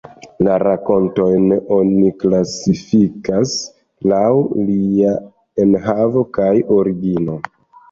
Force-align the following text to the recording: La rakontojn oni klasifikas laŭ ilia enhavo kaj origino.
La 0.45 0.53
rakontojn 0.61 1.43
oni 1.75 2.13
klasifikas 2.23 3.53
laŭ 4.13 4.25
ilia 4.65 5.15
enhavo 5.67 6.27
kaj 6.41 6.51
origino. 6.81 7.41